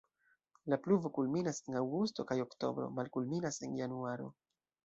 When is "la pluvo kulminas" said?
0.73-1.59